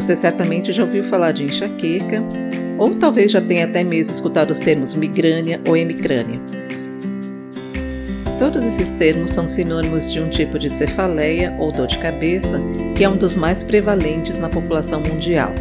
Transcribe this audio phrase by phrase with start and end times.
[0.00, 2.24] Você certamente já ouviu falar de enxaqueca,
[2.78, 6.40] ou talvez já tenha até mesmo escutado os termos migrânia ou hemicrânia.
[8.38, 12.58] Todos esses termos são sinônimos de um tipo de cefaleia ou dor de cabeça
[12.96, 15.52] que é um dos mais prevalentes na população mundial.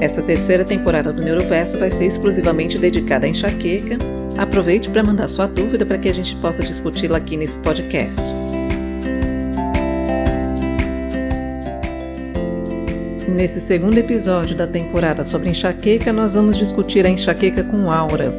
[0.00, 3.98] Essa terceira temporada do Neuroverso vai ser exclusivamente dedicada à enxaqueca.
[4.36, 8.20] Aproveite para mandar sua dúvida para que a gente possa discuti-la aqui nesse podcast.
[13.34, 18.30] Nesse segundo episódio da temporada sobre enxaqueca, nós vamos discutir a enxaqueca com aura,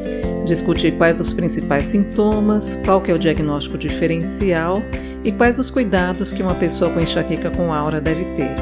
[0.46, 4.80] discutir quais os principais sintomas, qual que é o diagnóstico diferencial
[5.24, 8.54] e quais os cuidados que uma pessoa com enxaqueca com aura deve ter.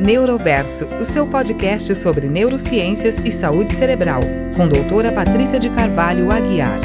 [0.00, 4.22] Neuroverso, o seu podcast sobre neurociências e saúde cerebral,
[4.56, 6.80] com doutora Patrícia de Carvalho Aguiar.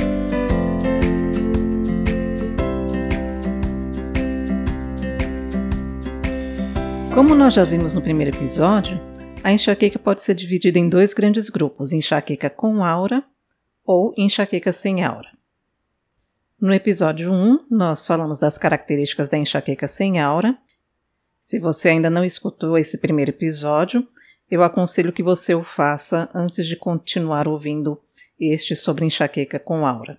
[7.13, 8.97] Como nós já vimos no primeiro episódio,
[9.43, 13.21] a enxaqueca pode ser dividida em dois grandes grupos: enxaqueca com aura
[13.85, 15.27] ou enxaqueca sem aura.
[16.59, 20.57] No episódio 1, nós falamos das características da enxaqueca sem aura.
[21.41, 24.07] Se você ainda não escutou esse primeiro episódio,
[24.49, 28.01] eu aconselho que você o faça antes de continuar ouvindo
[28.39, 30.17] este sobre enxaqueca com aura.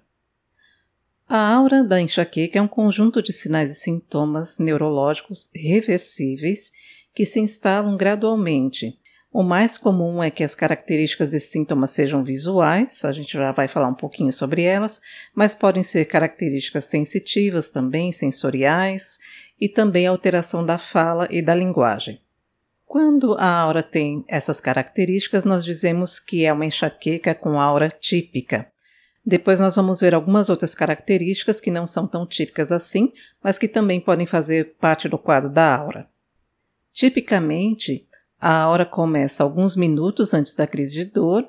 [1.35, 6.71] A aura da enxaqueca é um conjunto de sinais e sintomas neurológicos reversíveis
[7.15, 8.99] que se instalam gradualmente.
[9.33, 13.67] O mais comum é que as características desses sintomas sejam visuais, a gente já vai
[13.67, 15.01] falar um pouquinho sobre elas,
[15.35, 19.19] mas podem ser características sensitivas também, sensoriais,
[19.59, 22.21] e também alteração da fala e da linguagem.
[22.85, 28.71] Quando a aura tem essas características, nós dizemos que é uma enxaqueca com aura típica.
[29.25, 33.69] Depois nós vamos ver algumas outras características que não são tão típicas assim, mas que
[33.69, 36.09] também podem fazer parte do quadro da aura.
[36.93, 38.07] Tipicamente,
[38.41, 41.49] a aura começa alguns minutos antes da crise de dor,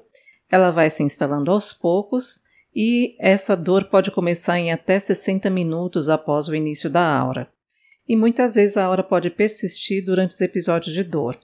[0.49, 2.43] ela vai se instalando aos poucos
[2.75, 7.51] e essa dor pode começar em até 60 minutos após o início da aura.
[8.07, 11.39] E muitas vezes a aura pode persistir durante os episódios de dor.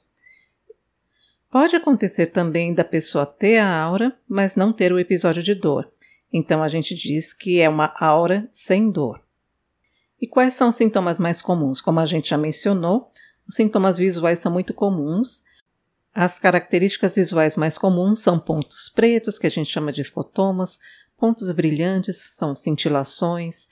[1.50, 5.92] Pode acontecer também da pessoa ter a aura, mas não ter o episódio de dor.
[6.32, 9.22] Então a gente diz que é uma aura sem dor.
[10.22, 11.82] E quais são os sintomas mais comuns?
[11.82, 13.12] Como a gente já mencionou,
[13.48, 15.44] os sintomas visuais são muito comuns.
[16.14, 20.78] As características visuais mais comuns são pontos pretos, que a gente chama de escotomas,
[21.18, 23.68] pontos brilhantes, são cintilações,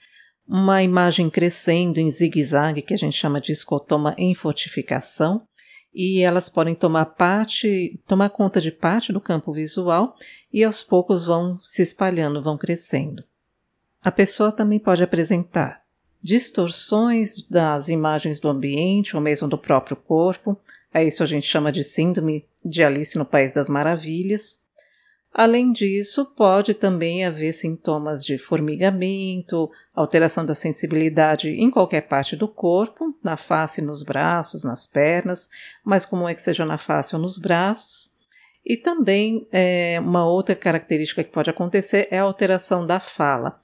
[0.46, 5.46] uma imagem crescendo em zigue-zague, que a gente chama de escotoma em fortificação,
[5.92, 10.16] e elas podem tomar parte, tomar conta de parte do campo visual
[10.52, 13.24] e aos poucos vão se espalhando, vão crescendo.
[14.02, 15.82] A pessoa também pode apresentar
[16.22, 20.58] distorções das imagens do ambiente ou mesmo do próprio corpo,
[20.92, 24.60] é isso a gente chama de síndrome de Alice no País das Maravilhas.
[25.32, 32.48] Além disso, pode também haver sintomas de formigamento, alteração da sensibilidade em qualquer parte do
[32.48, 35.48] corpo, na face, nos braços, nas pernas,
[35.84, 38.10] mas como é que seja na face ou nos braços.
[38.64, 43.60] E também é, uma outra característica que pode acontecer é a alteração da fala.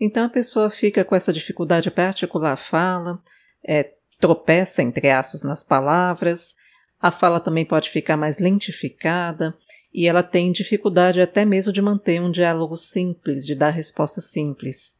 [0.00, 3.22] Então a pessoa fica com essa dificuldade para articular a fala,
[3.62, 6.56] é, tropeça, entre aspas, nas palavras,
[7.00, 9.56] a fala também pode ficar mais lentificada
[9.92, 14.98] e ela tem dificuldade até mesmo de manter um diálogo simples, de dar respostas simples.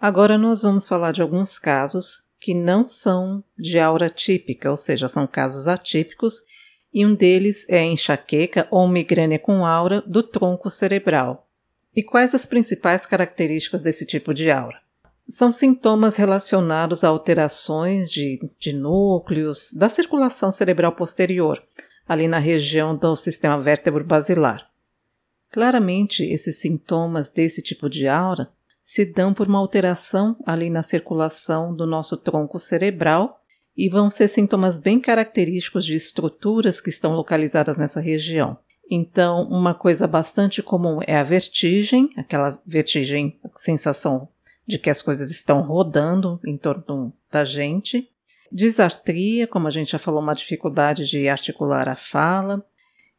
[0.00, 5.08] Agora nós vamos falar de alguns casos que não são de aura típica, ou seja,
[5.08, 6.42] são casos atípicos,
[6.92, 11.48] e um deles é a enxaqueca ou migrânia com aura do tronco cerebral.
[11.94, 14.82] E quais as principais características desse tipo de aura?
[15.28, 21.62] São sintomas relacionados a alterações de, de núcleos da circulação cerebral posterior,
[22.06, 24.68] ali na região do sistema vértebro-basilar.
[25.50, 28.50] Claramente, esses sintomas desse tipo de aura
[28.82, 33.40] se dão por uma alteração ali na circulação do nosso tronco cerebral
[33.76, 38.58] e vão ser sintomas bem característicos de estruturas que estão localizadas nessa região.
[38.90, 44.28] Então, uma coisa bastante comum é a vertigem, aquela vertigem, sensação
[44.66, 48.08] de que as coisas estão rodando em torno da gente.
[48.50, 52.64] Disartria, como a gente já falou, uma dificuldade de articular a fala.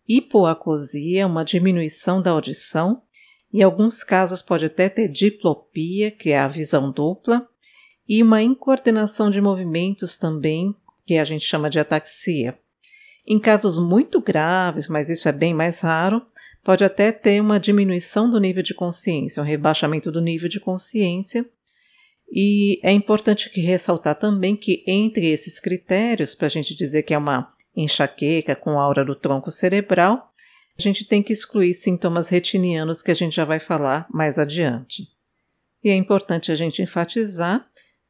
[0.08, 3.02] Hipoacusia, uma diminuição da audição.
[3.52, 7.48] Em alguns casos pode até ter diplopia, que é a visão dupla.
[8.08, 10.76] E uma incoordenação de movimentos também,
[11.06, 12.58] que a gente chama de ataxia.
[13.26, 16.26] Em casos muito graves, mas isso é bem mais raro,
[16.64, 21.46] pode até ter uma diminuição do nível de consciência, um rebaixamento do nível de consciência.
[22.32, 27.14] E é importante que ressaltar também que entre esses critérios, para a gente dizer que
[27.14, 30.32] é uma enxaqueca com aura do tronco cerebral,
[30.78, 35.08] a gente tem que excluir sintomas retinianos que a gente já vai falar mais adiante.
[35.84, 37.68] E é importante a gente enfatizar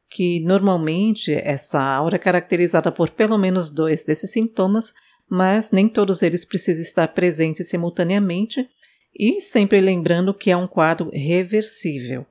[0.09, 4.93] que normalmente essa aura é caracterizada por pelo menos dois desses sintomas,
[5.35, 8.69] mas nem todos eles precisam estar presentes simultaneamente,
[9.11, 12.23] e sempre lembrando que é um quadro reversível.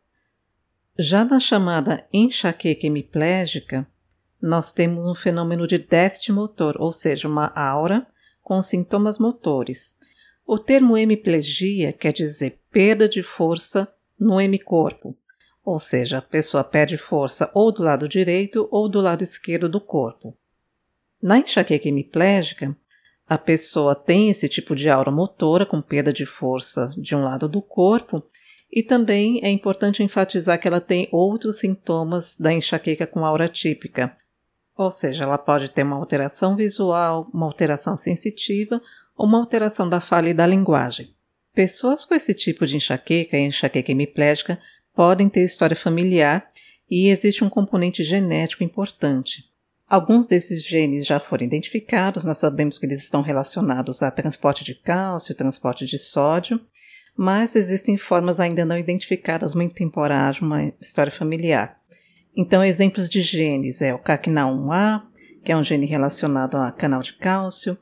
[0.97, 3.85] Já na chamada enxaqueca hemiplégica,
[4.41, 8.07] nós temos um fenômeno de déficit motor, ou seja, uma aura
[8.41, 9.97] com sintomas motores.
[10.47, 15.19] O termo hemiplegia quer dizer perda de força no hemicorpo,
[15.65, 19.81] ou seja, a pessoa perde força ou do lado direito ou do lado esquerdo do
[19.81, 20.39] corpo.
[21.21, 22.77] Na enxaqueca hemiplégica,
[23.33, 27.49] a pessoa tem esse tipo de aura motora com perda de força de um lado
[27.49, 28.23] do corpo
[28.71, 34.15] e também é importante enfatizar que ela tem outros sintomas da enxaqueca com aura típica,
[34.77, 38.83] ou seja, ela pode ter uma alteração visual, uma alteração sensitiva
[39.17, 41.15] ou uma alteração da fala e da linguagem.
[41.55, 44.61] Pessoas com esse tipo de enxaqueca e enxaqueca hemiplégica
[44.95, 46.47] podem ter história familiar
[46.91, 49.51] e existe um componente genético importante.
[49.93, 54.75] Alguns desses genes já foram identificados, nós sabemos que eles estão relacionados a transporte de
[54.75, 56.59] cálcio, transporte de sódio,
[57.15, 61.79] mas existem formas ainda não identificadas muito temporárias, uma história familiar.
[62.35, 65.03] Então, exemplos de genes é o CACNA1A,
[65.45, 67.77] que é um gene relacionado a canal de cálcio,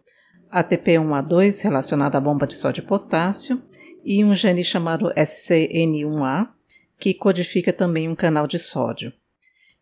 [0.52, 3.62] ATP1A2 relacionado à bomba de sódio e potássio,
[4.04, 6.48] e um gene chamado SCN1A,
[6.98, 9.12] que codifica também um canal de sódio.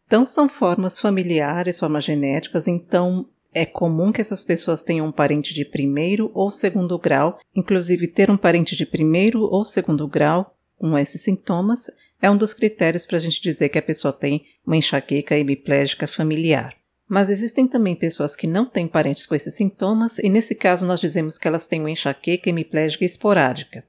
[0.08, 5.54] Então, são formas familiares, formas genéticas, então é comum que essas pessoas tenham um parente
[5.54, 10.98] de primeiro ou segundo grau, inclusive ter um parente de primeiro ou segundo grau com
[10.98, 11.88] esses sintomas
[12.20, 16.06] é um dos critérios para a gente dizer que a pessoa tem uma enxaqueca hemiplégica
[16.06, 16.74] familiar.
[17.08, 21.00] Mas existem também pessoas que não têm parentes com esses sintomas, e nesse caso nós
[21.00, 23.84] dizemos que elas têm uma enxaqueca hemiplégica esporádica.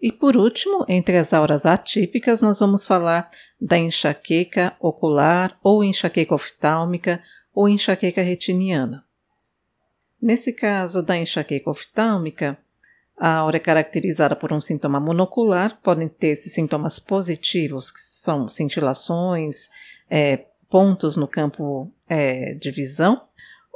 [0.00, 3.30] E por último, entre as auras atípicas, nós vamos falar
[3.60, 7.22] da enxaqueca ocular ou enxaqueca oftálmica
[7.52, 9.04] ou enxaqueca retiniana.
[10.22, 12.56] Nesse caso da enxaqueca oftálmica,
[13.16, 18.48] a aura é caracterizada por um sintoma monocular, podem ter esses sintomas positivos, que são
[18.48, 19.68] cintilações,
[20.08, 23.20] é, pontos no campo é, de visão,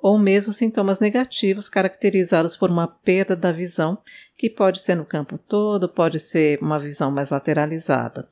[0.02, 3.96] ou mesmo sintomas negativos caracterizados por uma perda da visão,
[4.36, 8.28] que pode ser no campo todo, pode ser uma visão mais lateralizada.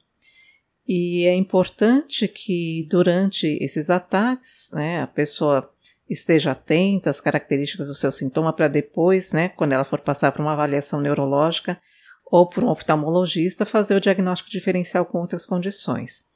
[0.87, 5.73] E é importante que durante esses ataques, né, a pessoa
[6.09, 10.41] esteja atenta às características do seu sintoma para depois, né, quando ela for passar por
[10.43, 11.81] uma avaliação neurológica
[12.27, 16.30] ou por um oftalmologista, fazer o diagnóstico diferencial com outras condições.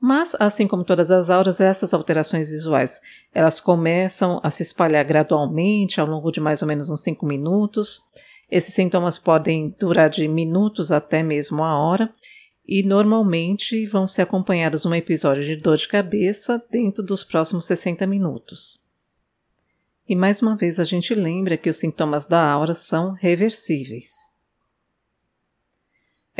[0.00, 3.00] Mas, assim como todas as auras, essas alterações visuais,
[3.34, 8.00] elas começam a se espalhar gradualmente ao longo de mais ou menos uns 5 minutos.
[8.48, 12.12] Esses sintomas podem durar de minutos até mesmo a hora
[12.66, 18.06] e normalmente vão ser acompanhados um episódio de dor de cabeça dentro dos próximos 60
[18.06, 18.80] minutos.
[20.08, 24.27] E mais uma vez a gente lembra que os sintomas da aura são reversíveis.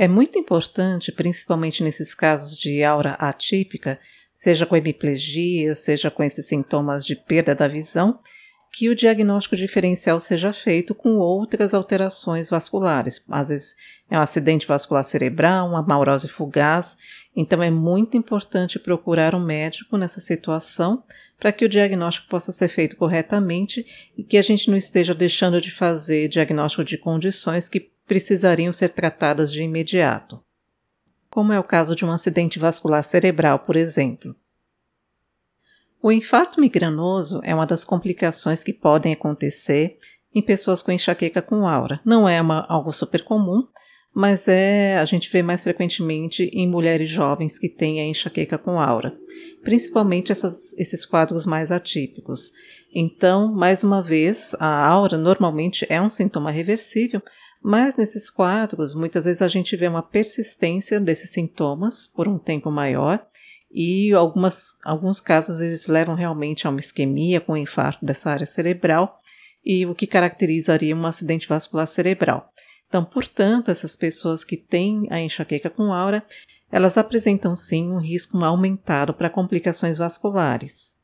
[0.00, 3.99] É muito importante, principalmente nesses casos de aura atípica,
[4.33, 8.21] seja com hemiplegia, seja com esses sintomas de perda da visão,
[8.73, 13.25] que o diagnóstico diferencial seja feito com outras alterações vasculares.
[13.28, 13.75] Às vezes
[14.09, 16.97] é um acidente vascular cerebral, uma maurose fugaz,
[17.35, 21.02] então é muito importante procurar um médico nessa situação
[21.40, 23.85] para que o diagnóstico possa ser feito corretamente
[24.17, 28.88] e que a gente não esteja deixando de fazer diagnóstico de condições que precisariam ser
[28.88, 30.43] tratadas de imediato.
[31.31, 34.35] Como é o caso de um acidente vascular cerebral, por exemplo.
[36.03, 39.99] O infarto migranoso é uma das complicações que podem acontecer
[40.35, 42.00] em pessoas com enxaqueca com aura.
[42.05, 43.67] Não é uma, algo super comum,
[44.15, 48.81] mas é a gente vê mais frequentemente em mulheres jovens que têm a enxaqueca com
[48.81, 49.17] aura,
[49.62, 52.53] principalmente essas, esses quadros mais atípicos.
[52.95, 57.21] Então, mais uma vez, a aura normalmente é um sintoma reversível,
[57.62, 62.71] mas nesses quadros, muitas vezes a gente vê uma persistência desses sintomas por um tempo
[62.71, 63.25] maior
[63.71, 69.21] e algumas, alguns casos eles levam realmente a uma isquemia com infarto dessa área cerebral
[69.65, 72.50] e o que caracterizaria um acidente vascular cerebral.
[72.88, 76.25] Então, portanto, essas pessoas que têm a enxaqueca com aura,
[76.73, 80.97] elas apresentam sim um risco aumentado para complicações vasculares.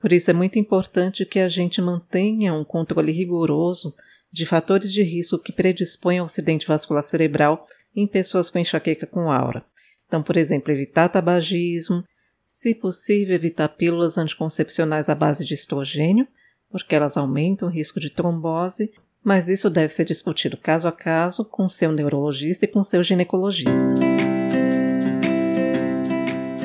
[0.00, 3.94] Por isso é muito importante que a gente mantenha um controle rigoroso
[4.32, 9.30] de fatores de risco que predispõem ao acidente vascular cerebral em pessoas com enxaqueca com
[9.30, 9.64] aura.
[10.06, 12.02] Então, por exemplo, evitar tabagismo,
[12.46, 16.26] se possível, evitar pílulas anticoncepcionais à base de estrogênio,
[16.70, 18.90] porque elas aumentam o risco de trombose,
[19.22, 23.94] mas isso deve ser discutido caso a caso com seu neurologista e com seu ginecologista.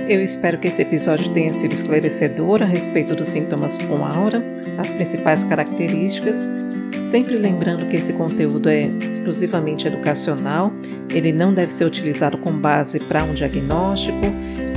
[0.10, 4.42] Eu espero que esse episódio tenha sido esclarecedor a respeito dos sintomas com aura,
[4.78, 6.48] as principais características,
[7.08, 10.74] sempre lembrando que esse conteúdo é exclusivamente educacional,
[11.10, 14.26] ele não deve ser utilizado com base para um diagnóstico.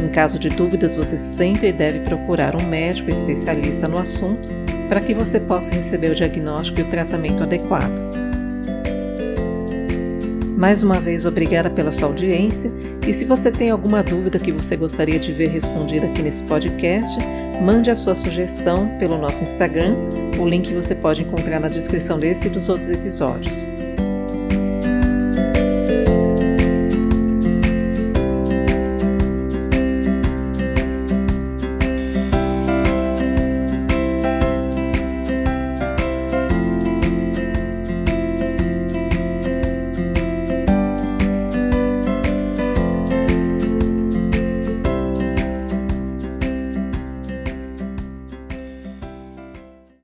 [0.03, 4.49] Em caso de dúvidas, você sempre deve procurar um médico especialista no assunto
[4.89, 7.93] para que você possa receber o diagnóstico e o tratamento adequado.
[10.57, 12.71] Mais uma vez, obrigada pela sua audiência.
[13.07, 17.19] E se você tem alguma dúvida que você gostaria de ver respondida aqui nesse podcast,
[17.61, 19.95] mande a sua sugestão pelo nosso Instagram.
[20.39, 23.80] O link você pode encontrar na descrição desse e dos outros episódios.